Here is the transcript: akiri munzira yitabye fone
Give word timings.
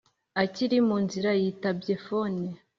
akiri 0.43 0.77
munzira 0.87 1.31
yitabye 1.41 1.93
fone 2.05 2.45